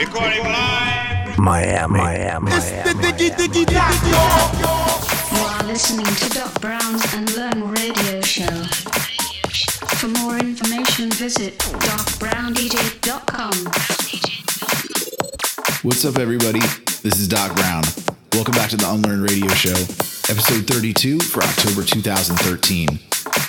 Recording 0.00 0.44
live. 0.44 1.38
Miami, 1.38 1.98
Miami, 1.98 2.50
Miami. 2.50 2.90
You 2.90 3.04
are 5.44 5.62
listening 5.64 6.06
to 6.06 6.28
Doc 6.30 6.58
Brown's 6.58 7.04
Unlearn 7.12 7.70
Radio 7.70 8.22
Show. 8.22 8.64
For 9.98 10.08
more 10.08 10.38
information, 10.38 11.10
visit 11.10 11.58
docbrowndj.com. 11.58 13.52
What's 15.82 16.06
up, 16.06 16.16
everybody? 16.16 16.60
This 17.02 17.20
is 17.20 17.28
Doc 17.28 17.54
Brown. 17.54 17.82
Welcome 18.32 18.52
back 18.52 18.70
to 18.70 18.78
the 18.78 18.90
Unlearn 18.90 19.22
Radio 19.22 19.48
Show, 19.48 19.76
episode 20.32 20.66
32 20.66 21.20
for 21.20 21.42
October 21.42 21.82
2013. 21.82 22.88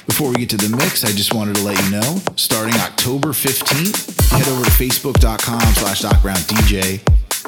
Before 0.05 0.27
we 0.27 0.36
get 0.36 0.49
to 0.49 0.57
the 0.57 0.75
mix, 0.75 1.05
I 1.05 1.11
just 1.11 1.33
wanted 1.33 1.55
to 1.55 1.63
let 1.63 1.81
you 1.81 1.91
know, 1.91 2.20
starting 2.36 2.73
October 2.81 3.29
15th, 3.29 4.20
head 4.32 4.48
over 4.48 4.63
to 4.63 4.71
facebook.com 4.71 5.59
slash 5.75 6.02
docbrowndj. 6.02 7.01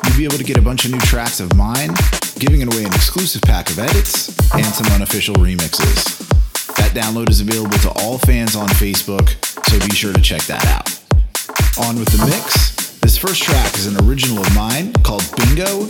You'll 0.03 0.17
be 0.17 0.25
able 0.25 0.37
to 0.37 0.43
get 0.43 0.57
a 0.57 0.61
bunch 0.61 0.85
of 0.85 0.91
new 0.91 0.99
tracks 0.99 1.39
of 1.39 1.55
mine, 1.55 1.91
giving 2.39 2.61
away 2.61 2.83
an 2.83 2.93
exclusive 2.93 3.41
pack 3.41 3.69
of 3.69 3.79
edits 3.79 4.29
and 4.53 4.65
some 4.65 4.87
unofficial 4.93 5.35
remixes. 5.35 6.19
That 6.75 6.91
download 6.91 7.29
is 7.29 7.39
available 7.41 7.77
to 7.79 7.91
all 8.03 8.17
fans 8.17 8.55
on 8.55 8.67
Facebook, 8.67 9.29
so 9.65 9.79
be 9.87 9.95
sure 9.95 10.13
to 10.13 10.21
check 10.21 10.41
that 10.43 10.65
out. 10.67 10.89
On 11.87 11.97
with 11.97 12.09
the 12.09 12.25
mix. 12.25 12.99
This 12.99 13.17
first 13.17 13.43
track 13.43 13.73
is 13.75 13.87
an 13.87 13.97
original 14.07 14.39
of 14.43 14.55
mine 14.55 14.93
called 15.03 15.23
Bingo, 15.37 15.87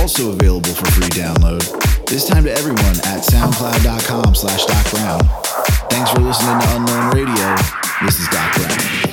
also 0.00 0.32
available 0.32 0.70
for 0.70 0.90
free 0.92 1.08
download. 1.08 1.64
This 2.06 2.26
time 2.26 2.44
to 2.44 2.52
everyone 2.52 2.96
at 3.08 3.24
soundcloud.com 3.24 4.34
slash 4.34 4.64
Doc 4.66 4.90
Brown. 4.90 5.20
Thanks 5.90 6.10
for 6.12 6.20
listening 6.20 6.58
to 6.60 6.76
Unlearn 6.76 7.10
Radio. 7.14 7.56
This 8.04 8.20
is 8.20 8.28
Doc 8.28 8.54
Brown. 8.54 9.05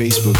Facebook 0.00 0.39